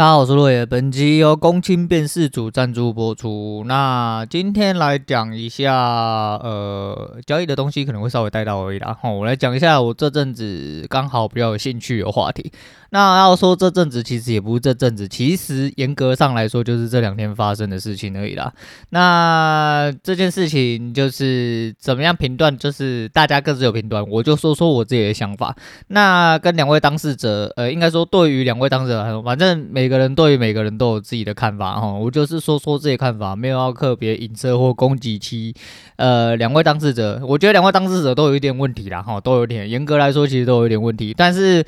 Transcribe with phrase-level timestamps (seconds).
[0.00, 0.64] 大家好，我是洛野。
[0.64, 3.62] 本集由公卿辨识组赞助播出。
[3.66, 8.96] 那今天来讲一下，呃，交易的东西可能会稍微带到而已啦。
[9.02, 12.50] 好，我来讲一下我这阵子刚好比较有兴趣的话题。
[12.92, 18.52] 那要说这阵子，其实也不是这阵子，其实严格上来说，就是这两天发生的事情而已啦。
[18.88, 25.54] 那这件事情就是怎么样评断，就是大家各自有评断，我就说说我自己的想法。
[25.88, 31.92] 那跟两位当事者，呃，应该说对于两位当事者，反正每个人对每个人都有自己的看法哈。
[31.92, 35.54] 我就是说说自己的看法，没有要特别影射或攻击其
[35.96, 37.20] 呃两位当事者。
[37.22, 41.62] 我觉得两位当事者都有一点问题啦哈，都有点严格来说，其实都有点问题，但是。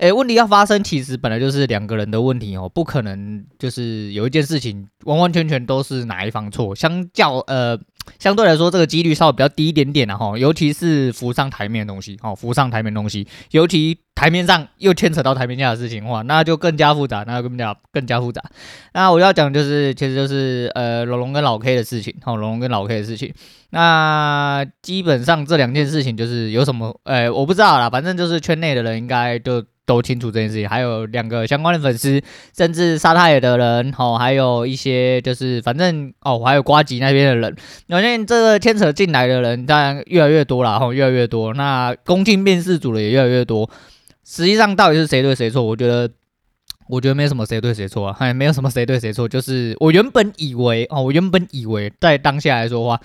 [0.00, 6.74] 诶，问题要发生，其实本来就是两个人的问题哦，不可能就是有一件事情完完全全都是哪一方错。
[6.74, 7.78] 相较呃，
[8.18, 18.42] 相对来说，这个几率稍微比较低一点点的哈，尤其是浮上台面的东西哦，浮上台面东西，尤其台面上又牵扯到台面下的事情的话，那就更加复杂，那就更加更加复杂。
[18.94, 23.34] 那我要讲就是，其实就是呃，龙龙跟老 K 的事情，哦，龙龙跟老 K 的事情。
[23.70, 29.64] 那基本上这两件事情就是有什么，诶，我不知道啦，反正就是圈内的人应该就。
[29.86, 32.22] 都清楚这件事情，还有两个相关的粉丝，
[32.56, 37.56] 甚至沙泰尔的人，哦，还有一些就是反正哦，还有瓜吉那边的人，
[37.88, 41.52] 我相信这个牵扯进来的人当然越来越多了，吼，越来越多。
[41.54, 43.68] 那公亲辨识组的也越来越多。
[44.24, 45.60] 实际上到底是谁对谁错？
[45.60, 46.08] 我觉得，
[46.88, 49.28] 我觉得没什么谁对谁错啊，还没有什么谁对谁错。
[49.28, 53.00] 就是我原本以为哦，我原本以为在当下来说的话。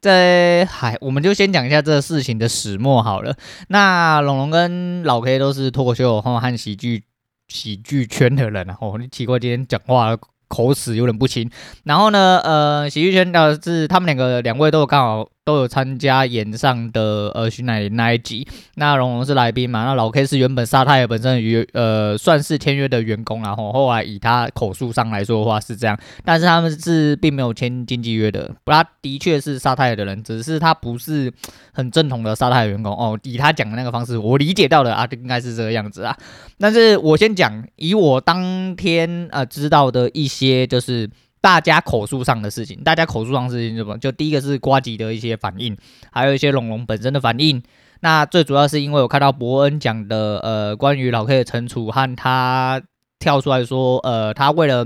[0.00, 3.34] 在嗨，我们就先讲一下这个事情的始末好了。
[3.68, 7.02] 那龙龙跟老 K 都是脱口秀和喜剧
[7.48, 10.16] 喜剧圈的人哦，你奇怪今天讲话
[10.48, 11.50] 口齿有点不清。
[11.84, 15.28] 然后呢，呃，喜剧圈的是他们两个，两位都刚好。
[15.48, 31.32] 都有参加演上的呃徐乃麟那一集，那龙龙是来宾嘛，那老 K 是原本沙泰尔本身与呃算是签约的员工，然后后来以他口述上来说的话是这样，但是他们是并没有签经纪约的，不，他的确是沙泰尔的人，只是他不是
[31.72, 32.92] 很正统的沙泰尔员工。
[32.92, 36.14] 哦，以他讲的那个方式，我理解到的啊，应该是这个样子啊，
[36.58, 41.08] 但是我先讲以我当天呃知道的一些就是。
[41.40, 43.96] 大家口述上的事情，大家口述上事情是什么？
[43.98, 45.76] 就第一个是瓜吉的一些反应，
[46.10, 47.62] 还有一些龙龙本身的反应。
[48.00, 52.80] 那最主要是因为我看到伯恩讲的，呃，关于老 K 的惩处和他
[53.18, 54.84] 跳出来说，呃，他为了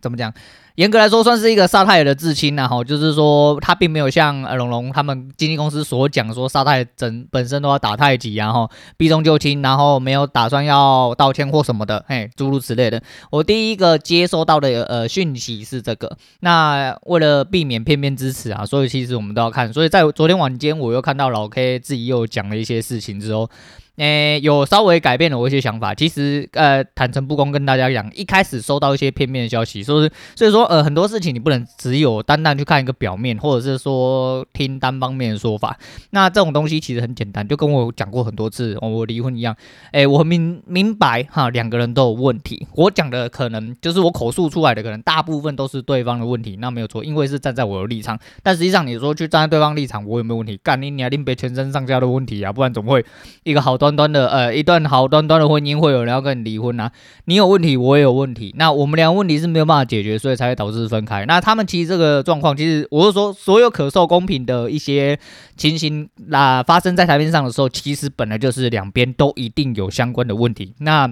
[0.00, 0.32] 怎么讲？
[0.80, 13.02] 严格来说，算是一个沙泰尔的至亲呐，哈，就是说他并没有像呃龙龙他们经纪公司所讲说沙泰尔整本身都要打太极，然后避重就轻，然后没有打算要道歉或什么的，嘿，诸如此类的。
[13.30, 19.70] 我第一个接收到的呃讯息是这个，那为了避免片面之词啊，所以其实我们都要看。
[19.70, 23.50] 所以在昨天晚间，我又看到老 K 自己又讲了一些事情之后。
[24.00, 25.94] 诶、有稍微改变了我一些想法。
[25.94, 35.78] 其实，呃，坦诚不公跟大家讲，一开始收到一些片面的消息，说是，所以说，呃，很多事情你不能只有单单去看一个表面，或者是说听单方面的说法。
[36.12, 39.54] 那这种东西其实很简单，就跟我讲过很多次，我离婚一样。
[39.92, 42.66] 诶、我明明白哈，两个人都有问题。
[42.76, 48.18] 我讲的可能就是我口述出来的，可能大部分都是对方的问题，那没有错，因为是站在我的立场。
[48.42, 50.58] 但实际上，你说去站在对方立场，我有没有问题？
[50.62, 53.04] 干你你定别全身上下的问题啊，不然怎么会
[53.42, 56.90] 一个好端端端的呃，一段好端端的婚姻会有人要跟你离婚啊？
[57.24, 61.24] 你有问题，我也有问题，那我们俩问题是没有办法解决，所以才会导致分开。
[61.26, 65.18] 那他们其实这个状况，其实我是说，所有可受公平的一些
[65.56, 70.74] 情形，那发生在台面上的时候，其实本来就是两边都一定有相关的问题。
[70.78, 71.02] 那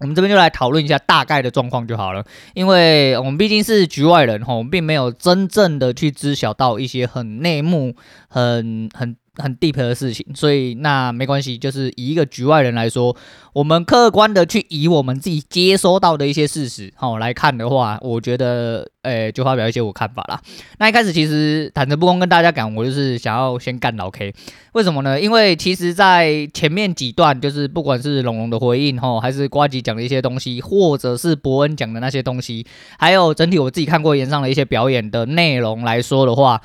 [0.00, 7.94] 我们这边就来讨论一下大概的状况就好了，因为我们毕竟是局外人哈，我们并没有真正的去知晓到一些很内幕、
[8.28, 9.16] 很很。
[9.36, 13.16] 很 deep 的事情，所以那没关系，就是以一个局外人来说，
[13.52, 20.40] 我们客观的去以我们自己接收到的一些事实，好来看的话，我觉得，诶、就发表一些我看法啦。
[20.78, 24.34] 那一开始其实坦诚不公跟大家讲，我就是想要先干老 K，
[24.72, 25.20] 为什么呢？
[25.20, 32.66] 因为其实，在前面几段，就是不管是龙龙的回应，吼，还是瓜吉讲的一些东西，或者是伯恩讲的那些东西，
[32.98, 36.60] 还有整体我自己看过演上的一些表演的内容来说的话。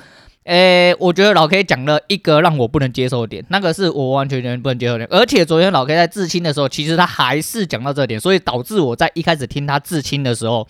[0.46, 5.08] 诶、我觉得老 K 讲了一个让我不能接受的点，那个是我完全全不能接受的点。
[5.10, 10.68] 而且昨天老 K 在自清的时候，其实他还是讲到这点，所以导致我在一开始听他自清的时候，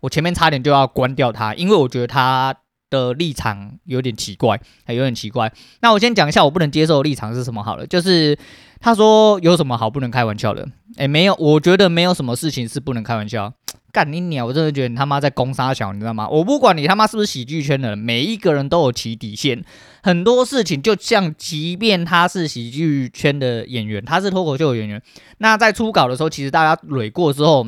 [0.00, 2.54] 我前面差点就要关掉他，因为我觉得他
[2.90, 5.50] 的立场有点奇怪，还有点奇怪。
[5.80, 8.38] 那我先讲一下我不能接受的立场是什么好了，就是
[8.78, 10.68] 他说有什么好不能开玩笑的？
[10.98, 13.54] 诶、没有，我觉得没有什么事情是不能开玩笑。
[13.94, 14.44] 干你鸟！
[14.44, 16.28] 我真的觉得你他妈在攻杀小，你知道吗？
[16.28, 19.64] 我不管你他妈是不是喜剧圈的人，每一个人都有其底线。
[20.02, 25.00] 很多事情就像，即便他是喜剧圈的演员，他是脱口秀演员，
[25.38, 27.64] 那在初稿的时候，其实大家捋过之后。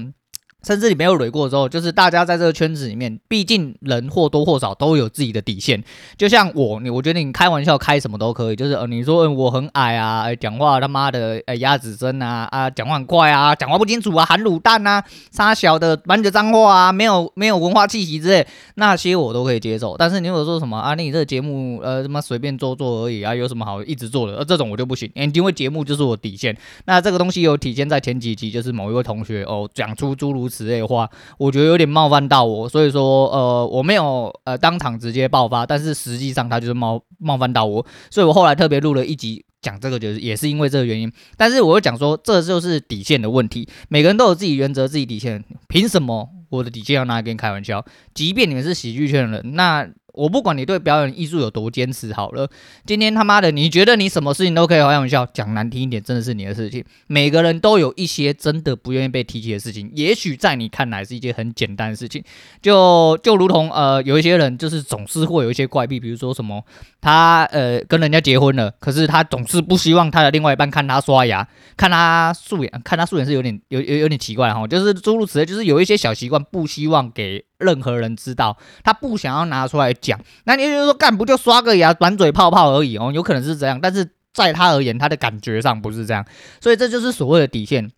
[0.66, 5.80] 甚至你没有垒过之后，就是大家在这个圈子里面，毕竟人或多或少都有自己的底线。
[6.18, 19.96] 就像我，你我觉得你开玩笑开什么都可以，就是呃你说、我很矮啊，讲话他妈的呃鸭子声啊啊，讲话很快啊，讲话不清楚啊，含卤蛋啊，杀小的满嘴脏话啊，没有没有文化气息之类，那些我都可以接受。
[19.96, 24.36] 但是你如果说什么啊，你这个节目呃他妈随便做做而已啊，有什么好一直做的？
[24.38, 26.56] 呃这种我就不行，因为节目就是我底线。
[26.86, 30.96] 那这个东西有体现在前几集，就是某一位同学哦讲出诸如之类的话。
[30.96, 41.12] 话我觉得有点冒犯到我，所以说呃我没有呃当场直接爆发，但是实际上他就是冒冒犯到我，所以我后来特别录了一集讲这个，就是也是因为这个原因。
[41.36, 47.84] 但是我会讲说，这就是底线的问题，每个人都有自己原则、自己底线，凭什么我的底线要拿来跟你开玩笑？
[48.14, 49.86] 即便你们是喜剧圈的人，那。
[50.16, 52.48] 我不管你对表演艺术有多坚持，好了，
[52.86, 56.84] 今天他妈的，你觉得你什么事情都可以开玩笑，讲难听一点，真的是你的事情。
[57.06, 62.24] 每个人都有一些真的不愿意被提起的事情，也许在你看来是一件很简单的事情，
[62.60, 66.64] 就就如同呃，有一些人就是总是会有一些怪癖，比如说什么，
[67.00, 71.46] 他呃跟人家结婚了，可是他总是不希望他的另外一半看他刷牙，
[71.76, 77.45] 看他素颜，看他素颜是有点有有有点奇怪哈，就是诸如此类，就是有一些小习惯不希望给。
[77.58, 86.24] 任何人知道，他不想要拿出来讲，那你就说干不就刷个牙，满嘴泡泡而已哦，有可能是这样，但是在他而言，他的感觉上不是这样，
[86.60, 87.90] 所以这就是所谓的底线。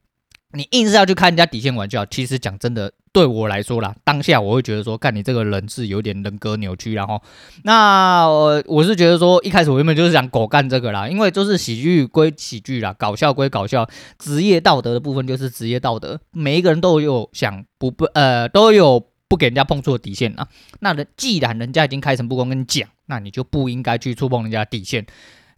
[0.53, 7.21] 你硬是要去看人家底线玩笑，其实讲真的，对我来说啦，当下我会觉得说，干你这个人是有点人格扭曲，然后，
[7.65, 13.87] 那我我是觉得说，一开始我原本就是想狗干这个啦，因为就是喜剧归喜剧啦，搞笑归搞笑，
[14.19, 19.08] 职业道德的部分就是职业道德，每一个人都有想不不呃都有。
[19.29, 20.49] 不给人家碰触的底线啊，
[20.81, 25.07] 那人既然人家已经开诚布公跟你讲，那你就不应该去触碰人家底线。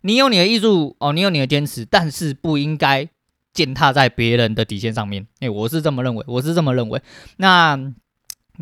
[0.02, 3.08] 你有你的艺术哦，你有你的坚持，但是不应该
[3.52, 5.26] 践踏在别人的底线上面。
[5.40, 7.00] 诶，我是这么认为，我是这么认为。
[7.36, 7.94] 那。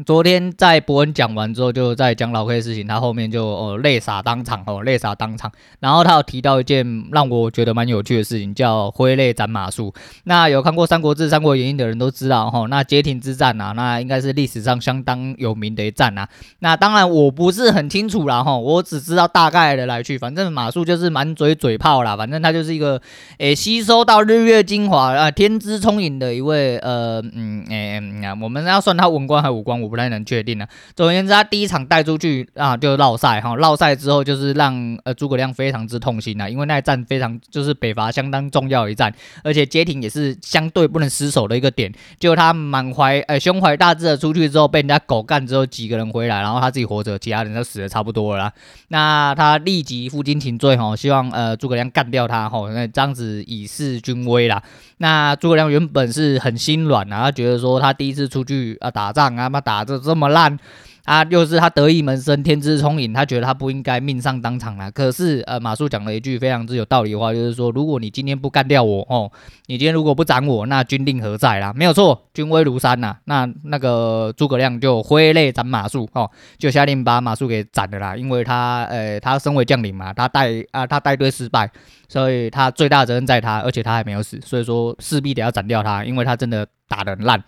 [0.06, 5.50] 昨天在博恩讲完之后，就在讲老 K 的事情，他后面就哦泪洒当场哦泪洒当场。
[5.80, 9.92] 然后他有提到一件让我觉得蛮有趣的事情，叫挥泪斩马谡。
[10.22, 16.28] 那有看过《三国志》《三国演义》的人都知道哈，那街亭之战呐，那应该是历史上相当有名的一战呐。
[16.60, 20.16] 那当然我不是很清楚啦哈，我只知道大概的来去。
[20.16, 23.00] 反正马谡就是满嘴嘴炮啦，反正他就是一个
[23.38, 29.87] 诶、吸收到日月精华啊天资聪颖的一位呃嗯诶、欸嗯，我们要算他文官还武官？
[29.88, 30.68] 不太能确定了。
[30.94, 33.56] 总而言之，他第一场带出去啊，就落赛哈。
[33.56, 39.12] 落赛之后，就是让呃诸葛亮非常之痛心呐，因为那一战非常就是北伐相当重要一战，
[39.42, 41.92] 而且街亭也是相对不能失守的一个点。
[42.18, 48.52] 就他满怀呃胸怀大志的出去之后，被人家狗干之后，几个人回来，然后他自己活着，其他人都死的差不多了。
[48.88, 54.62] 那他立即负荆请罪哈，希望呃诸葛亮干掉他哈，那这样子以示军威啦。
[54.98, 60.58] 那诸葛亮原本是很心软啊，他觉得说他第一次出去啊打仗啊，妈打得这么烂
[61.04, 64.90] 啊，又是他得意门生，天资聪颖，他觉得他不应该命丧当场啊。
[64.90, 69.30] 可是呃，马謖讲了一句非常之有道理的话，就是说，如果你今天不干掉我哦，
[69.66, 71.72] 你今天如果不斩我，那军令何在啦？
[71.74, 73.16] 没有错，军威如山呐。
[73.24, 81.70] 那那个诸葛亮就挥泪斩马谡哦，就下令把马谡给斩了啦，因为他呃，他身为将领嘛，他带啊他带队失败。
[82.10, 87.38] 所以他最大责任在他，而且他还没有死，所以说势必得要斩掉他，因为他真的打得很烂。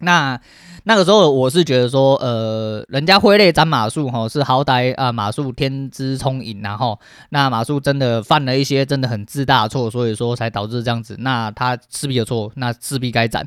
[0.00, 0.38] 那
[0.82, 6.98] 那个时候我是觉得说，呃，人家挥泪斩马谡哈，是好歹啊马谡天资聪颖，然后
[7.30, 11.16] 那马谡真的犯了一些真的很自大错，所以说才导致这样子。
[11.20, 13.46] 那他势必有错，那势必该斩。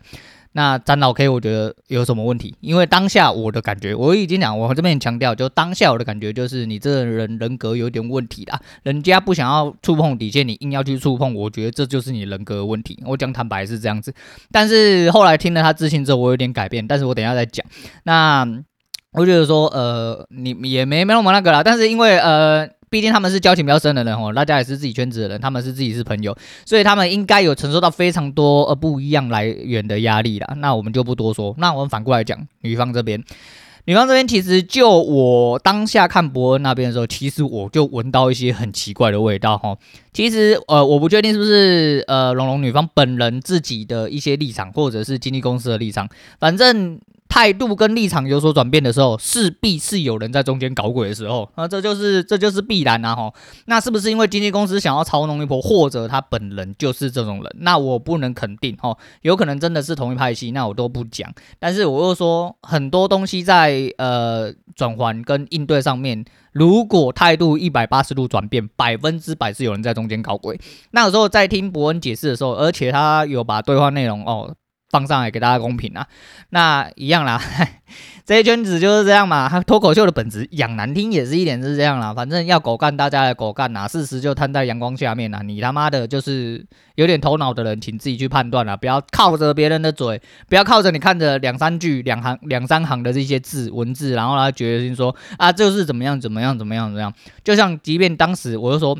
[0.58, 2.56] 那斩老 K，我觉得有什么问题？
[2.62, 8.60] 因为当下我的感觉，我已经讲，我这边强调，就当下我的感觉就是你这个人人格有点问题啦。
[8.82, 12.98] 人家不想要触碰底线，你硬要去触碰，我觉得这就是你人格的问题。
[13.06, 14.12] 我讲坦白是这样子，
[14.52, 16.88] 但是后来听了他自信之后，我有点改变。
[16.88, 17.64] 但是我等一下再讲。
[18.02, 18.44] 那
[19.12, 21.62] 我觉得说，呃，你也没没那么那个啦。
[21.62, 22.68] 但是因为呃。
[22.90, 30.56] 毕竟他们是交情比较深的人哦，大家也是自己圈子的人，他们是自己是朋友，所以他们应该有承受到非常多呃不一样来源的压力啦。
[30.60, 31.54] 那我们就不多说。
[31.58, 33.22] 那我们反过来讲，女方这边，
[33.86, 39.78] 女方这边其实就我当下看博恩那边的时候，其实我就闻到一些很奇怪的味道哈。
[40.14, 46.08] 其实呃，我不确定是不是呃龙龙女方本人自己的一些立场，或者是经纪公司的立场，
[46.40, 47.00] 反正。
[47.30, 53.34] 态度跟立场有所转变的时候，势必是有人在中间搞鬼的时候，那这就是这就是必然啊吼。
[53.66, 57.56] 那是不是因为经纪公司想要操弄一波，或者他本人就是这种人？
[57.60, 61.32] 那我不能肯定吼，有可能真的是同一派系，那我都不讲。
[61.60, 70.60] 但是我又说，很多东西在呃转换跟应对上面，如果态度一百八十度转变，百分之百是有人在中间搞鬼。
[70.92, 74.56] 那有时候在听博恩解释的时候，而且他有把对话内容哦。
[74.90, 76.08] 放上来给大家公平啊。
[76.50, 77.42] 那一样啦，
[78.26, 79.50] 这些圈子就是这样嘛。
[79.50, 82.14] 他脱口秀的本质讲难听也是一点是这样啦。
[82.14, 83.88] 反正要狗干，大家来狗干呐。
[83.88, 85.42] 事实就摊在阳光下面呐。
[85.44, 86.66] 你他妈的就是
[86.96, 88.78] 有点头脑的人，请自己去判断啦。
[88.78, 97.14] 不要靠着别人的嘴，不要靠着你看着两三句、两行、两三行的这些字文字，然后来决心说啊，就是怎么样怎么样怎么样怎么样。
[97.44, 98.98] 就像即便当时我就说。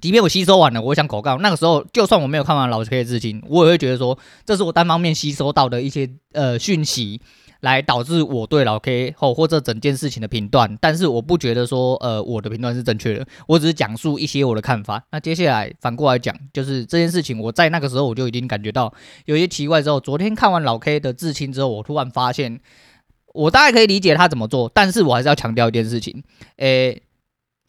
[0.00, 7.20] 即便我吸收完了，我想口告，那个时候就算我没有看完老 K 的自清，我也会觉得说，这是我单方面吸收到的一些呃讯息，
[7.60, 10.78] 来导致我对老 K 后或者整件事情的评断。
[10.80, 15.04] 但是我不觉得说呃我的评断是正确的，我只是讲述一些我的看法。
[15.12, 18.92] 那接下来反过来讲，就是这件事情我在那个时候我就已经感觉到
[19.26, 22.58] 有些奇怪之后，昨天看完老 K 的自清之后，我突然发现，
[23.34, 26.22] 我大概可以理解他怎么做，但是我还是要强调一件事情，
[26.56, 27.02] 诶。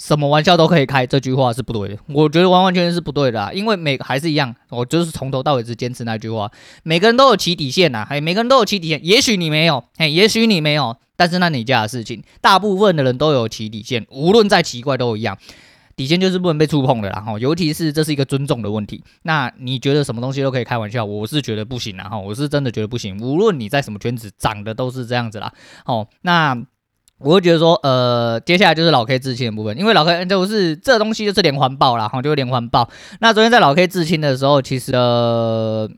[0.02, 1.98] 什么玩笑都可以开，这句话是不对的。
[2.08, 6.52] 我觉得完完全全是不对的啊，因为每个还是一样，我就是从头到尾只坚持那句话。
[6.82, 9.00] 每个人都有起底线呐，嘿，每个人都有起底线。
[9.06, 15.38] 也许你没有，嘿，也许你没有，但是那你家的事情，大部分的人都有起底线，无论再奇怪都一样，
[15.96, 17.22] 底线就是不能被触碰的啦。
[17.22, 19.04] 哈，尤其是这是一个尊重的问题。
[19.22, 22.06] 那你觉得什么东西都可以开玩笑，我是觉得不行啦。
[22.06, 23.20] 哈，我是真的觉得不行。
[23.22, 25.54] 无论你在什么圈子，长得都是这样子啦。
[25.86, 26.58] 哦，那。
[27.24, 32.90] 我会觉得说，呃，接下来就是老 K 自清的部分，因为老 K 就是这东西就是连环爆啦，哈，就是连环爆。
[33.20, 35.90] 那昨天在老 K 自清的时候，其实呃，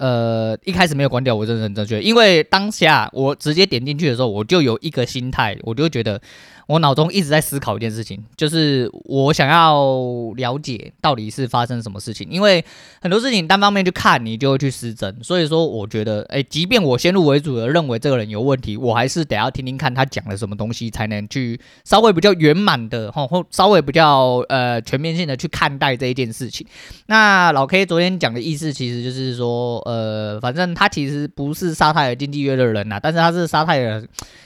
[0.00, 6.20] 呃，一开始没有关掉，我真的很正确，因为当下我直接点进去的时候，我就有一个心态，我就觉得。
[6.66, 9.92] 我脑中一直在思考一件事情，就是我想要
[10.36, 12.64] 了解到底是发生什么事情，因为
[13.00, 15.16] 很多事情单方面去看，你就会去失真。
[15.20, 26.64] 所以说，我觉得，哎，即便我先入为主的认为这个人有问题，我还是得要听听看他讲了什么东西，才能去稍微比较圆满的，吼，或稍微比较呃全面性的去看待这一件事情。
[27.06, 34.02] 那老 K 昨天讲的意思，其实就是说，呃反正他其实不是沙泰尔经纪约的人呐，但是他是沙泰尔。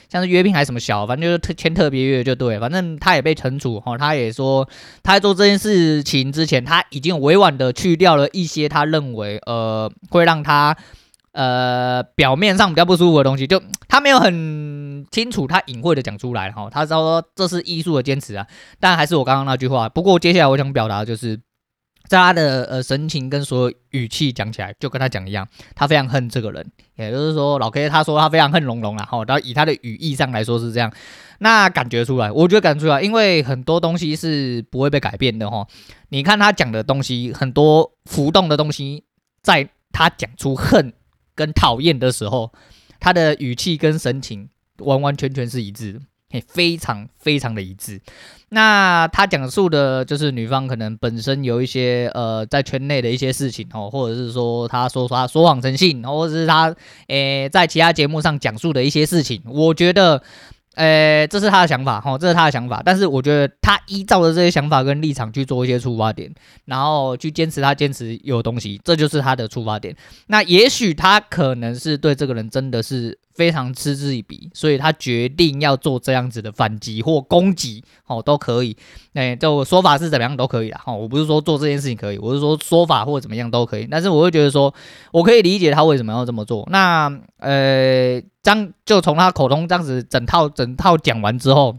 [0.07, 3.99] 像是约聘还是什么小，反正就是特签特别约就对，反正他也被惩处哈。
[3.99, 4.69] 他也说
[5.03, 10.77] 他在做这件事情之前，他已经委婉的去掉了一些他认为呃会让他
[11.33, 16.69] 呃表面上比较不舒服的东西，就他没有很清楚，他隐晦的讲出来哈。
[16.71, 18.47] 他说这是艺术的坚持啊，
[18.79, 19.89] 但还是我刚刚那句话。
[19.89, 21.41] 不过接下来我想表达就是。
[22.09, 26.65] 在他的呃神情跟所有语气讲起来，就跟他讲一样，他非常恨这个人，
[26.97, 30.93] 也就是说老 K 他说他非常恨龙龙啦，哈，然后以他的语义上来说是这样，
[31.39, 35.67] 那感觉出来，我觉得感觉出来，因为很多东西是不会被改变的哈，
[36.11, 39.05] 你看他讲的东西，很多浮动的东西，
[39.43, 40.93] 在他讲出恨
[41.35, 42.53] 跟讨厌的时候，
[43.01, 46.01] 他的语气跟神情完完全全是一致的。
[46.41, 48.01] 非常非常的一致。
[48.51, 56.75] 那他讲述的就是女方可能本身有一些呃在圈内的一些事情哦，或者是说他说说他说谎成性，或者是他
[57.09, 60.23] 诶在其他节目上讲述的一些事情，我觉得。
[60.77, 62.83] 呃，这是他的想法，哈，这是他的想法。
[62.85, 69.95] 但是我觉得他依照着这些想法跟立场去做一些出发点，然后去坚持他坚持有东西，这就是他的出发点。
[70.27, 78.77] 那也许他可能是对这个人真的是非常嗤之以鼻，所以他决定要做这样子的反击或攻击，哦，都可以。
[79.13, 83.87] 哎，就说法是怎么样都可以啦，哈，我不是说做这件事情可以，我是说说法或怎么样都可以。
[83.91, 84.73] 但是我会觉得说，
[85.13, 86.67] 我可以理解他为什么要这么做。
[86.71, 88.23] 那，呃。
[88.45, 91.75] 张就从他口中这样子整套整套讲完之后，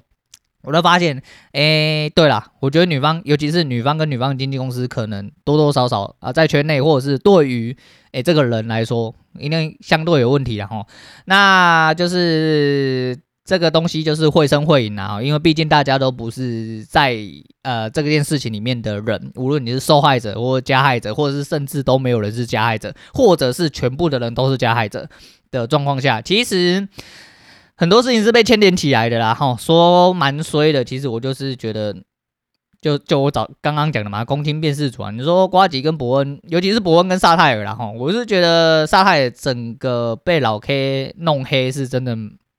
[0.66, 1.22] 我就发现，
[1.54, 7.76] 哎，对了，我觉得女方，尤其是女方跟女方的经纪公司，可能多多少少啊，在圈内或者是对于
[8.12, 10.86] 哎这个人来说，应该相对有问题了哈。
[11.26, 17.18] 那就是这个东西就是会声会影啊，因为毕竟大家都不是在
[17.62, 25.08] 呃这件事情里面的人，无论你是受害者或加害者，或者是甚至都没有人是加害者，或者是全部的人都是加害者。
[25.52, 26.86] 的状况下，其实
[27.78, 29.34] 很多事情是被牵连起来的啦。
[29.34, 31.96] 哈，说蛮衰的，其实我就是觉得，
[32.82, 35.12] 就就我早刚刚讲的嘛，公亲变事主啊。
[35.12, 42.16] 你说瓜吉跟伯恩，尤其是伯恩跟萨泰尔啦，哈，我是觉得萨泰尔整个被老 K 弄黑是真的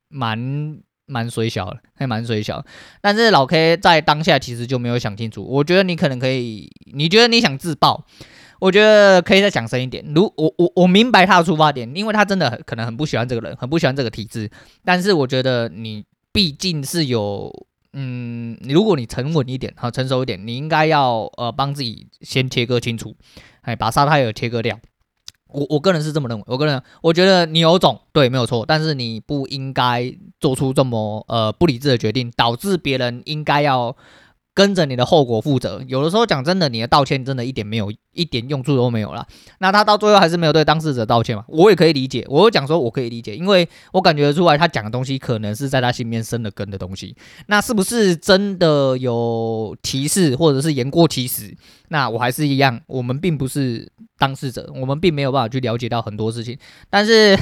[0.08, 2.64] 蛮蛮衰小的，还蛮衰小。
[3.00, 5.42] 但是老 K 在当下其实就没有想清楚。
[5.42, 8.04] 我觉得你可能可以，你觉得你想自爆。
[8.60, 10.04] 我觉得可以再讲深一点。
[10.14, 14.50] 如我我我明白他的出发点，因为他真的很可能很不喜欢这个人，很不喜欢这个体制。
[14.84, 17.52] 但是我觉得你毕竟是有，
[17.92, 23.14] 嗯，如果你沉稳一点，好成熟一点，你应该要呃帮自己先切割清楚，
[23.62, 24.78] 哎，把沙泰尔切割掉。
[25.48, 26.44] 我我个人是这么认为。
[26.48, 33.96] 我个人我觉得你有种，对，没有错，但是你不应该做出这么呃不理智的决定，导致别人应该要
[34.56, 35.84] 跟着你的后果负责。
[35.86, 39.26] 有的时候讲真的，你的道歉真的一点没有，一点用处都没有了。
[39.58, 41.44] 那他到最后还是没有对当事者道歉嘛？
[41.48, 47.14] 我也可以理解，我讲说我可以理解，因为我感觉出来他讲的东西可能是在他心里面生了根的东西。
[47.48, 51.54] 那是不是真的有歧视或者是言过其实？
[51.88, 56.58] 那我还是一样，我们并不是当事者，我们并没有办法去了解到很多事情，
[56.88, 57.38] 但是。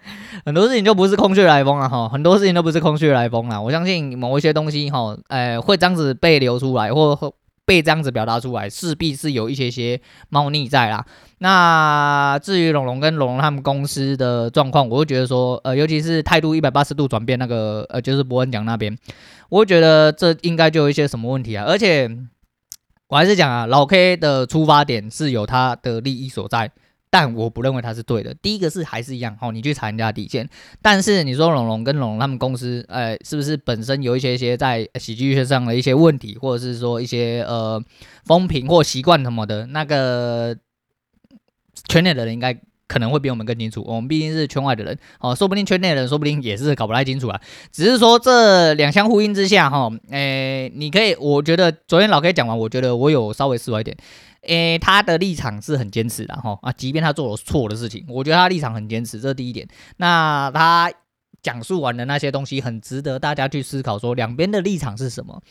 [0.44, 3.60] 很多事情就不是空穴来风了哈，很多事情都不是空穴来风了。
[3.60, 10.00] 我相信某一些东西哈，呃，会这样子被流出来，或被这样子表达出来，势必是有一些些
[10.30, 11.04] 猫腻在啦。
[11.40, 18.96] 那至于龙龙跟龙龙他们公司的状况，我会觉得说，呃，尤其是态度一百八十度转变那个，呃，就是伯恩讲那边，
[19.50, 21.66] 我觉得这应该就有一些什么问题啊。
[21.68, 22.10] 而且
[23.08, 26.70] 我还是讲啊，老 K 的出发点是有他的利益所在。
[27.10, 28.34] 但我不认为他是对的。
[28.34, 30.48] 第一个是还是一样，哦，你去查人家底线。
[30.82, 37.82] 但是你说龙龙跟龙龙他们公司，呃，是不是本身有一些些在喜剧圈上的一些问题，或者是说一些呃
[38.24, 39.66] 风评或习惯什么的？
[39.66, 40.56] 那个
[41.88, 43.84] 圈内的人应该可能会比我们更清楚。
[43.86, 47.40] 我们毕竟是圈外的人，哦，说不定圈内的人说不定也是搞不太清楚啊。
[47.70, 53.96] 只是说这两相呼应之下，哈，诶，你可以，我觉得昨天老 K 讲完，我觉得我有稍微释怀一点。
[54.42, 59.68] 诶、他的立场是很坚持的哈啊，即便他做了错的事情，我觉得他立场很坚持，这是第一点。
[59.98, 60.90] 那他
[61.42, 65.42] 讲述完的那些东西，很值得大家去思考，说两边的立场是什么，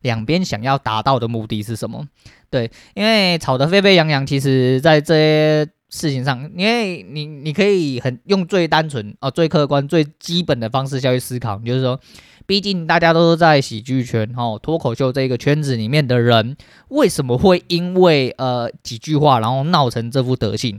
[0.00, 2.06] 两边想要达到的目的是什么？
[2.48, 12.00] 对，因为吵得沸沸扬扬，其实在这些事情上，因为你你可以很用最单纯哦、最客观、最基本的方式下去思考，就是说。
[12.48, 16.56] 毕竟大家都是在喜剧圈、哦脱口秀这个圈子里面的人，
[16.90, 20.78] 为什么会因为呃几句话，然后闹成这副德行？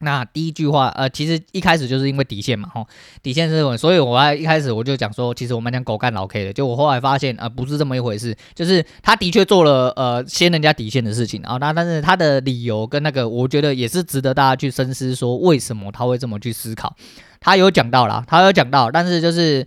[0.00, 2.86] 那第一句话，呃，其实一开始就是因为底线嘛，吼，
[3.22, 3.78] 底线是什么？
[3.78, 16.94] 所以我还一开始我就讲说，其实我们讲狗干老 K 的，就我后来发现，呃，不是这么一回事，就是他的确做了呃掀人家底线的事情啊，那但是他的理由跟那个，我觉得也是值得大家去深思，说为什么他会这么去思考？
[17.40, 19.66] 他有讲到啦，他有讲到，但是就是。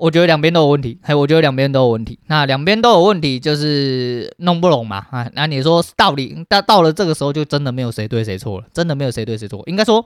[0.00, 2.18] 我觉得两边都有问题，嘿，我觉得两边都有问题。
[2.26, 10.02] 那两边都有问题，就是弄不拢嘛，啊，那你说到底，到到了这个时候，就真的没有谁对谁错了，真的没有谁对谁错，应该说。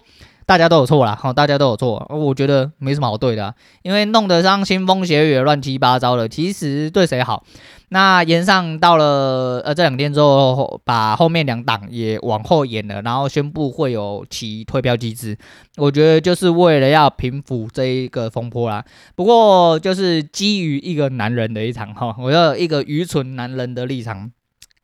[0.46, 7.44] 大家都有错啦，哈，大家都有错，我觉得没什么好对的，因为弄得像腥风血雨、乱七八糟的，其实对谁好？
[7.90, 15.36] 那延上到了呃这两天之后，把后面两档也往后延了，然后宣布会有其退票机制，
[15.76, 18.84] 我觉得就是为了要平复这一个风波啦。
[19.14, 24.32] 不过就是基于一个男人的一场哈，我要一个愚蠢男人的立场，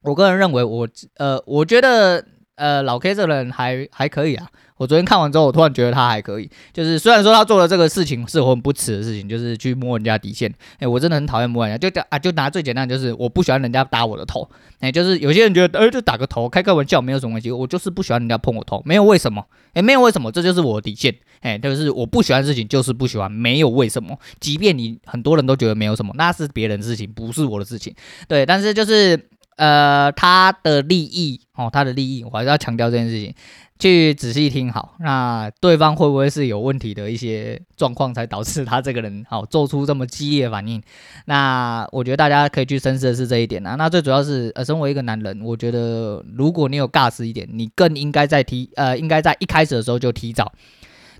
[0.02, 2.24] 我个人认为我呃，我觉得
[2.60, 4.46] 呃老 K 这个人还还可以啊。
[4.76, 6.48] 我昨天看完之后，我突然觉得他还可以。
[6.72, 10.50] 就是虽然说他做了这个事情是我很不耻的事情，就是去摸人家底线。
[10.78, 11.90] 哎，我真的很讨厌摸人家。
[11.90, 14.48] 就啊，就拿最简单，就是我不喜欢人家打我的头。
[14.78, 17.50] 哎，就是有些人觉得，呃，就打个头，开个玩笑，没有什么问题。
[17.50, 19.44] 我就是不喜欢人家碰我头，没有为什么。
[19.74, 21.14] 哎，没有为什么，这就是我的底线。
[21.40, 24.18] 哎，就是我不喜欢的事情，就是不喜欢，没有为什么。
[24.40, 27.94] 即便你很多人都觉得没有什么，那是别人的事情，不是我的事情。
[28.26, 29.28] 对，但是就是
[29.60, 33.34] 呃，他的利益哦，他的利益，我还是要强调这件事情。
[33.78, 40.82] 去仔细听好，那对方会不会是有问题的一些状况，才导致他这个人好做出这么激烈反应？
[41.26, 43.74] 那我觉得大家可以去深思的是这一点啊。
[43.74, 50.50] 那最主要是，呃，身为一个男人，我觉得如果你有尬死一点，你更应该在提，呃，应该在一开始的时候就提早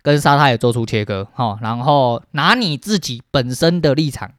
[0.01, 4.31] 跟沙太也做出切割，好，然后拿你自己本身的立场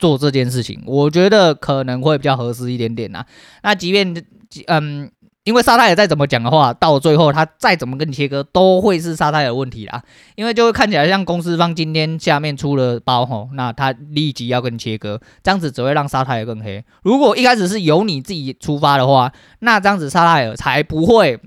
[0.00, 3.24] 做这件事情，我觉得可能会比较合适一点点啊。
[3.62, 4.24] 那即便，
[4.66, 5.08] 嗯。
[5.44, 10.00] 因为沙泰尔再怎么讲的话，到最后他再怎么跟你切割，都会是沙泰尔问题啦。
[10.36, 16.84] 因为就会看起来像公司方今天下面出了包吼，那他立即要跟你切割，这样子只会让沙泰尔更黑。
[17.02, 21.40] 如果一开始是由你自己出发的话，那这样子沙泰尔才不会，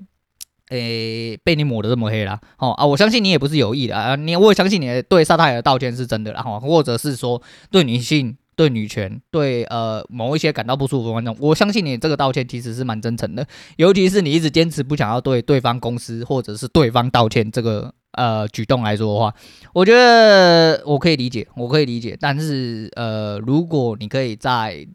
[0.70, 2.40] 诶、被你抹得这么黑啦。
[2.58, 7.40] 哦啊，我相信你也不是有意的啊，你我也相信你对沙泰尔道歉是真的啦，哈，或者是说
[7.70, 8.36] 对女性。
[8.56, 13.46] 对女权，对呃某一些感到不舒服的观众，我相信你这个道歉其实是蛮真诚的，
[13.78, 19.34] 尤其是你一直坚持不想要对对方公司或者是对方道歉这个呃举动来说的话，
[19.74, 22.18] 我觉得我可以理解，我可以理解。
[22.20, 24.86] 但是呃，如果你可以再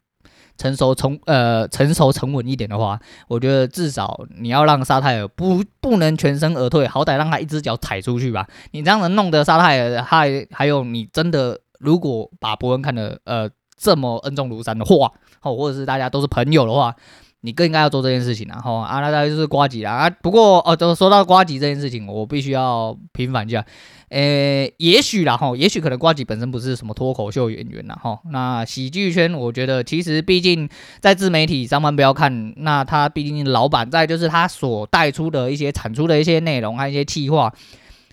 [0.56, 8.46] 成熟从呃成熟沉稳一点的话，我觉得至少你要让沙泰尔不不能全身而退，好歹让他一只脚踩出去吧。
[8.72, 11.60] 你这样子弄得沙泰尔还还有你真的。
[11.78, 15.12] 如果把博恩看得呃这么恩重如山的话，
[15.42, 16.94] 哦，或者是大家都是朋友的话，
[17.42, 20.10] 你更应该要做这件事情，然后啊，那大家就是瓜吉啦啊。
[20.10, 23.64] 不过哦，都说到瓜吉这件事情，我必须要平反一下。
[24.08, 28.18] 诶，也许啦哈，也许可能瓜吉本身不是什么脱口秀演员啦哈。
[28.32, 37.52] 那喜剧圈，我觉得其实毕竟在自媒体上班不要看，那他毕竟老板在，就是他所带出的一些产出的一些内容和一些企划。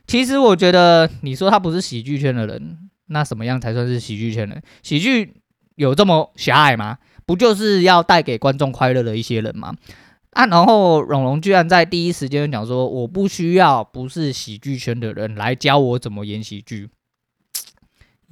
[0.05, 4.55] 其实我觉得，你说他不是喜剧圈的人，那什么样才算是喜剧圈呢？
[4.83, 5.35] 喜剧
[5.75, 6.97] 有这么狭隘吗？
[7.25, 9.75] 不就是要带给观众快乐的一些人吗？
[10.31, 16.89] 啊，然后龙龙居然在第一时间讲说，我不需要不是喜剧圈的人来教我怎么演喜剧。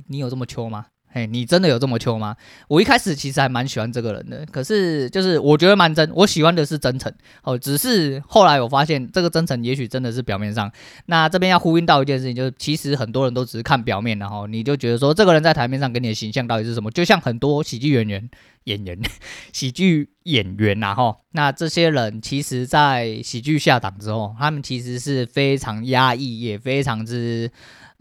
[0.07, 0.87] 你有这么糗吗？
[1.13, 2.35] 嘿，你真的有这么糗吗？
[2.67, 7.55] 我一开始其实还蛮喜欢这个人的，可是就是我觉得蛮真，我喜欢的是真诚哦。
[7.55, 10.71] 只是后来我发现这个真诚也许真的是表面上。
[11.05, 16.89] 那这边要呼应到一件事情，就是其实很多人都只是看表面，然后你就觉得说这个人在台面上给你的形象到底是什么？
[16.89, 18.27] 就像很多喜剧演员、
[18.63, 18.99] 演员、
[19.53, 27.51] 喜剧演员呐，哈，那这些人其实在喜剧下档之后，他们其实是非常压抑，也非常之。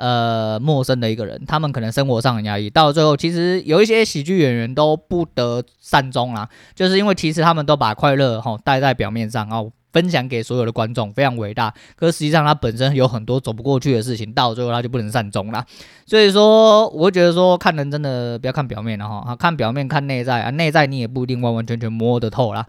[0.03, 11.73] 呃，陌生的一个人，他们可能生活上很压抑，到最后，其实有一些喜剧演员都不得善终啦，就是因为其实他们都把快乐哈带在表面上，然后分享给所有的观众，非常伟大。
[11.95, 15.65] 可实际上他本身有很多走不过去的事情，到最后他就不能善终啦。
[16.05, 22.67] 所以说，我觉得说看人真的不要看表面了哈，看表面看内在啊，内在你也不一定完完全全摸得透啦。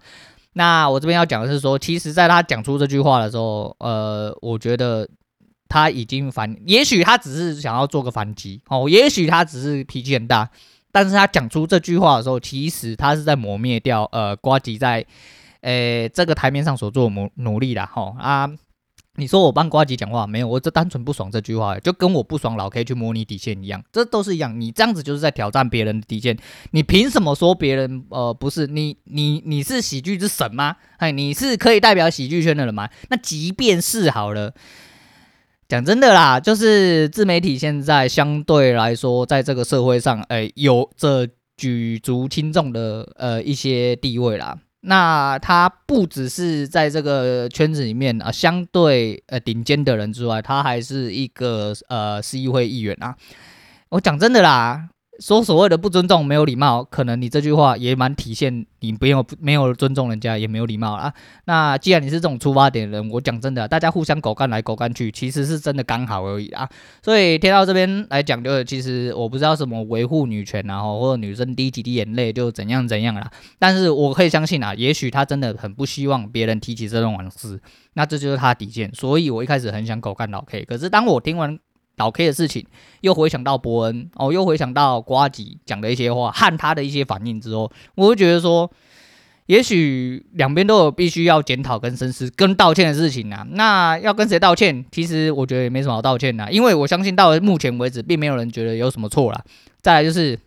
[0.52, 5.08] 那我这边要讲的是说，其实在他讲出这句话的时候，呃，我觉得。
[5.68, 10.48] 他已经反，也许他只是想要做个反击哦，也许他只是脾气很大，
[10.92, 15.04] 但是他讲出这句话的时候，其实他是在磨灭掉呃瓜吉在
[15.62, 18.50] 呃这个台面上所做的努努力的哈啊，
[19.16, 20.46] 你说我帮瓜吉讲话没有？
[20.46, 26.36] 我这单纯不爽这句话，就跟我不爽老 K 去摸你底线一样，这都是一样，你这样子就是在挑战别人的底线，
[26.70, 30.76] 你凭什么说别人呃不是你你你是喜剧之神吗？
[30.98, 32.88] 哎，你是可以代表喜剧圈的人吗？
[33.08, 34.54] 那即便是好了。
[35.68, 44.58] 讲真的啦，就是自媒体现在相对来说，在这个社会上，哎，有着举足轻重的呃一些地位啦。
[44.86, 53.16] 那他不只是在这个圈子里面啊，相对呃顶尖的人之外，他还是一个呃市议会议员啊。
[53.88, 54.88] 我讲真的啦。
[55.20, 61.12] 说所谓的不尊重、没有礼貌，可能你这句话也蛮体现你不用没有尊重人家，也没有礼貌啊。
[61.44, 66.68] 那既然你是这种出发点的人，我讲真的，大家互相狗干来狗干去，其实是真的刚好而已啊。
[67.02, 73.30] 所以听到这边来讲，就是其实我不知道什么维护女权啊，或者女生滴几滴眼泪就怎样怎样啦。
[73.58, 77.60] 但是我可以相信啊，也许他真的很不希望别人提起这种往事，
[77.92, 78.92] 那这就是他的底线。
[78.92, 81.56] 所以我一开始很想狗干老 K，可是当我听完。
[81.96, 82.66] 老 K 的事情，
[83.02, 88.70] 又回想到伯恩哦，又回想到瓜吉讲的一些话和他的一些反应之后，我会觉得说，
[89.46, 93.46] 也许两边都有必须要检讨跟深思跟道歉的事情啊。
[93.50, 94.84] 那要跟谁道歉？
[94.90, 99.44] 其实我觉得也没什么好道歉的，因为我相信到目前为止，并没有人觉得有什么错啦。
[99.80, 100.38] 再来就是，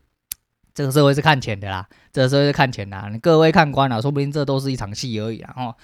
[0.73, 5.53] 这个社会是看钱的啦，这个社会是看钱的，各位看官啊，说不定这都是一场戏而已啊。
[5.55, 5.75] 哦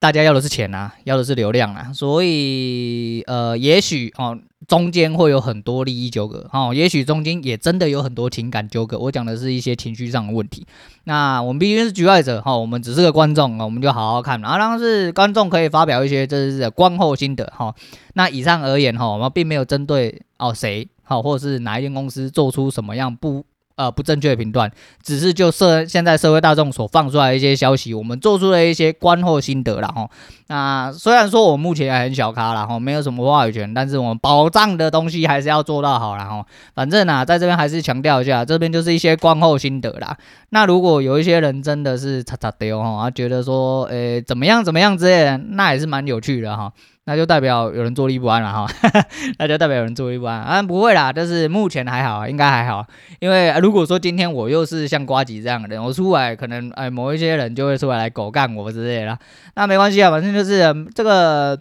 [0.00, 4.36] 大家要的是钱啊，要的是流量啊，所以呃，也许哦，
[4.66, 8.98] 中间会有很多利益纠葛哦，也许中间也真的有很多情感纠葛。
[8.98, 10.66] 我讲的是一些情绪上的问题。
[11.04, 14.56] 那我们毕竟是局外者哈、哦，我们只是个观众啊，我们就好好看啊。
[14.56, 17.74] 当然是观众可以发表一些这是观后心得哈、哦。
[18.14, 23.44] 那以上而言哈、哦，我们并没有针对哦谁好，或者是哪一间公司做出什么样不。
[23.80, 24.70] 呃，不正确的评断，
[25.02, 30.06] 只是就社现在社会大众所放出来一些消息，我们做出了一些观后心得了哈。
[30.48, 36.44] 那虽然说我目前还很小咖了哈，没有什么话语权，但是我们保障的东西还是要做到好了哈。
[36.74, 40.14] 反正啊，在这边还是强调一下，这边就是一些观后心得啦。
[40.50, 46.70] 那如果有一些人真的是擦擦丢哈，觉得说，诶，怎么样怎么样之类的，那也是蛮有趣的哈。
[47.10, 48.66] 那就代表有人坐立不安了哈，
[49.36, 50.40] 那就代表有人坐立不安。
[50.40, 52.86] 啊，不会啦，但是目前还好，应该还好，
[53.18, 59.18] 因为如果说今天我又是像瓜吉这样的人，我出来可能哎某一些人就会出来来狗干我之类的，
[59.56, 61.60] 那没关系啊，反正就是这个。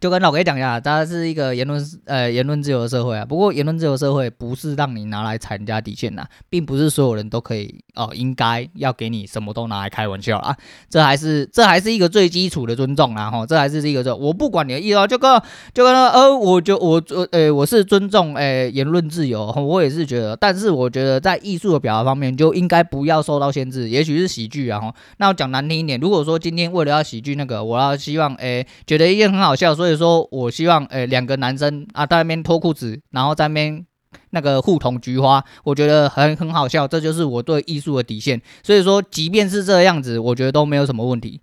[0.00, 3.24] 就跟老 K 讲一下，它是一个言论呃言论自由的社会啊。
[3.24, 10.54] 不过言论自由社会不是让你拿来踩人家底线呐，并不是所有人都可以哦，应该要给你什么都拿来开玩笑啊。
[10.90, 13.30] 这还是这还是一个最基础的尊重啊。
[13.30, 13.46] 哈。
[13.46, 23.88] 这还是一个这我不管你的意思，就跟就跟呃，我就我我呃我是尊重诶、呃、言论自由，我也是觉得，但是我觉得在艺术的表达方面就应该不要受到限制。
[23.88, 24.94] 也许是喜剧啊，哈。
[25.16, 29.85] 那我讲难听一点，如果说今天为了要喜剧那个，我要希望诶、觉得一件很好笑，所以。
[29.86, 33.86] 所以说，我希望，诶，两个男生啊，在那边脱裤子，然后在那边
[34.30, 38.42] 那个互捅菊花，我觉得很很好笑，这就是我对艺术的底线。
[38.64, 41.40] 所以说，即便是这样子，我觉得都没有什么问题。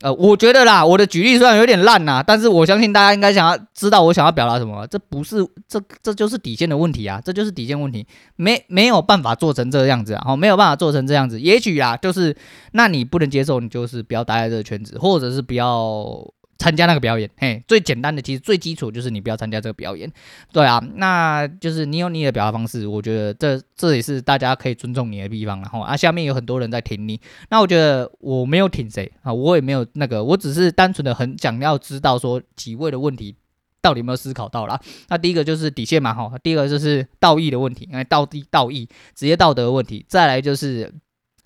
[0.00, 4.86] 呃，我觉得啦，我的举例虽然有点烂呐，但是我相信大家应该想要知道我想要表达什么。
[4.86, 11.38] 这不是这这就是底线的问题啊，这就是底线问题，没没有办法做成这个样子啊，哦，没有办法做成这样子。
[11.38, 12.34] 也许啊，就是
[12.72, 16.32] 那你不能接受，你就是不要待在这个圈子，或者是不要。
[16.62, 20.08] 参加那个表演，嘿，最简单的其实最基础就是你不要参加这个表演，
[20.52, 27.20] 对啊，那就是你有你的表达方式，我觉得这这也是大家可以尊重你的地方，然后啊，下面有很多人在挺你，
[27.50, 33.34] 那我觉得我没有挺谁啊，我也没有那个，我只是单纯的很想要知道说几位的问题
[33.80, 34.80] 到底有没有思考到啦。
[35.08, 40.94] 那第一个就是底线嘛，哈，第二个就是道义的问题，因为道义道义职业道德的问题，再来就是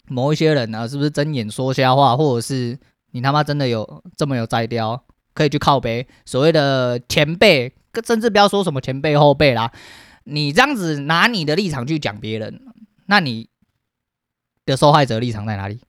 [0.09, 2.79] 某一些人呢，是不是睁眼说瞎话，或者是。
[3.12, 7.72] 你他妈真的有这么有摘雕，可以去靠北所谓的前辈，
[8.04, 9.72] 甚至不要说什么前辈后辈啦。
[10.24, 12.60] 你这样子拿你的立场去讲别人，
[13.06, 13.48] 那你
[14.64, 15.80] 的受害者立场在哪里？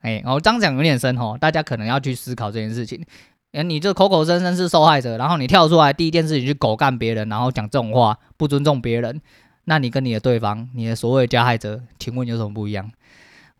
[0.00, 3.04] 哎，我这样讲有点深哦，大家可能要去思考这件事情。
[3.52, 9.20] 哎，你这口口声声是受害者，然后你跳出来第一件事情去狗干别人，然后讲这种话，不尊重别人，
[9.64, 12.90] 那你跟你的对方，你的所谓加害者，请问有什么不一样？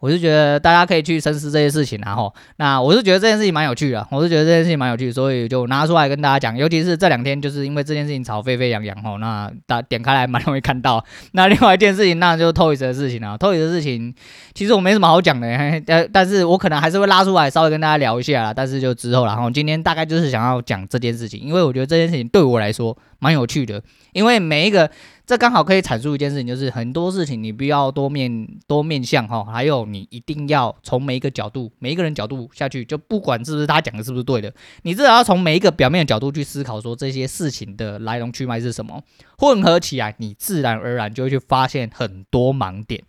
[0.02, 6.58] 我是觉得大家可以去深思这些事情，然后，那我是觉得这件事情蛮有趣的，我是觉得这件事情蛮有趣，所以就拿出来跟大家讲。
[6.58, 11.04] 尤其是这两天，就是因为这件事情吵沸沸扬扬吼，那大点开来蛮容易看到。
[11.34, 14.12] 那另外一件事情，那就是 Toys 的事情啊，Toys 的事情，
[14.54, 18.52] 其实我没什么好讲的，但但是我可能还是会拉出来稍微跟大家聊一下啦。
[18.52, 23.82] 但是就之后，然后今天大概就是想要讲这件事情，因为我觉得这件事情对我来说蛮有趣的，
[24.12, 24.90] 因为每一个。
[25.24, 39.00] 这刚好可以阐述一件事情，就是很多事情你不要多面多面向哈，还有你一定要从每一个角度、每一个人角度下去，就不管是不是他讲的是不是对的，你至少要从每一个表面的角度去思考，说这些事情的来龙去脉是什么，
[39.38, 43.00] 混合起来，你自然而然就会去发现很多盲点，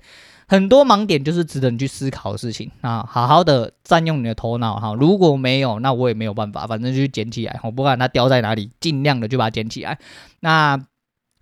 [0.47, 9.99] 很多盲点就是值得你去思考的事情啊，好好的占用你的头脑哈，如果没有，那我也没有办法，反正就捡起来，我不管它掉在哪里，尽量的就把它捡起来，
[10.39, 10.85] 那。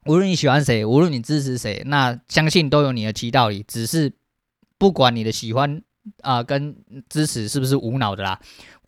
[0.07, 3.63] 无论你喜欢谁，无论你支持谁，那相信都有你的其道理。
[3.67, 4.11] 只是
[4.79, 5.79] 不管你的喜欢
[6.23, 6.75] 啊、跟
[7.07, 8.39] 支持是不是无脑的啦。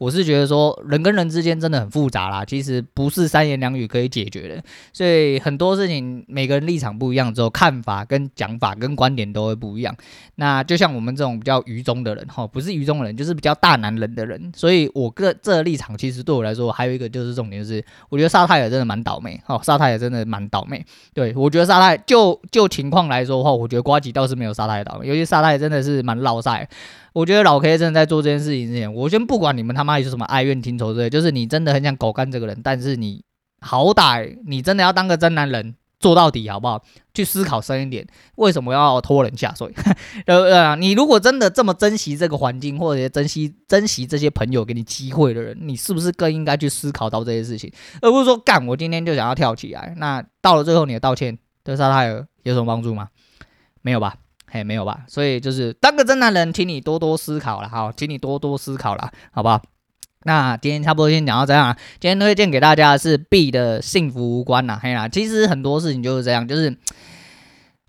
[0.03, 4.61] 我是觉得说，人跟人之间真的很复杂啦，其实不是三言两语可以解决的。
[4.91, 9.95] 所以很多事情，每个人立场不一样之后，看法跟讲法跟观点都会不一样。
[10.35, 14.51] 那就像我们这种比较愚忠的人，哈，不是愚忠的人，就是比较大男人的人。
[14.53, 20.85] 所以我个这立场，其实对我来说，还有一个就是重点，就是我觉得萨泰尔真的蛮倒霉，哦，萨泰尔真的蛮倒霉。
[21.13, 26.67] 对，我觉得萨泰就就情况来说的话，我觉得瓜吉倒是没有沙泰尔倒霉，尤其沙泰真的是蛮烙赛。
[27.13, 33.23] 我觉得老 K 真的在做这件事情之前，我先不管你们他妈还有什么哀怨情仇之类，就是你真的很想狗干这个人，但是你
[33.61, 36.83] 好歹你真的要当个真男人做到底好不好？
[37.13, 39.71] 去思考深一点，为什么要拖人下水？
[40.25, 49.93] 呃呃，你如果真的这么珍惜这个环境，或者珍惜珍惜这些朋友给你机会的人，你是不是更应该去思考到这些事情，而不是说干我今天就想要跳起来？
[49.97, 53.09] 那到了最后你的道歉对萨泰尔有什么帮助吗？
[53.81, 54.15] 没有吧？
[54.47, 55.05] 嘿，没有吧？
[55.07, 59.61] 所以就是当个真男人，请你多多思考了，好，请你多多思考了，好不好？
[60.25, 66.75] 那今天差不多先讲到这样，今天推荐给大家的是 B 的幸福无关呐，嘿啦，其实很多事情就是这样，就是，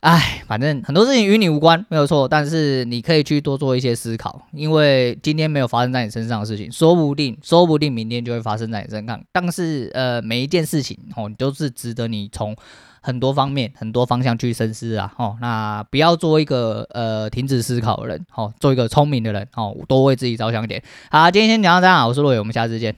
[0.00, 9.22] 哎，反正很多事情与你无关，没有错，但是你可以去多做一些思考，因为今天没有发生在你身上的事情，说不定，说不定明天就会发生在你身上。
[9.32, 12.56] 但是，呃，每一件事情哦，都是值得你从。
[13.04, 20.82] 很多方面、很多方向去深思啊，哦，那不要做一个呃停止思考的人，哦，做一个聪明的人，哦，多为自己着想一点。
[21.10, 22.96] 好，今天先讲到这样，我是洛伟，我们下次见。